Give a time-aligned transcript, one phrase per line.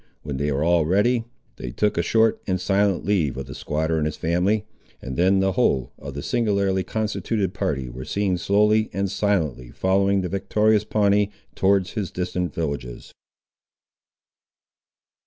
[0.23, 1.25] When they were all ready,
[1.57, 4.65] they took a short and silent leave of the squatter and his family;
[4.99, 10.21] and then the whole of the singularly constituted party were seen slowly and silently following
[10.21, 13.13] the victorious Pawnee towards his distant villages.